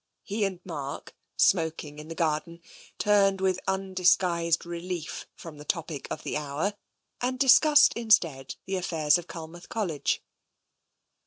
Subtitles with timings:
[0.27, 2.59] ^e and Mark, smoking in the garden,
[2.97, 6.73] turned with undisguised relief from the topic of the hour,
[7.21, 10.23] and dis cussed instead the affairs of Culmouth College.